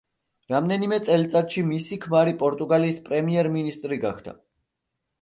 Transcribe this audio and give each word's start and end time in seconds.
რამდენიმე 0.53 0.99
წელიწადში 1.09 1.65
მისი 1.73 2.01
ქმარი 2.07 2.35
პორტუგალიის 2.41 3.01
პრემიერ-მინისტრი 3.11 4.05
გახდა. 4.09 4.39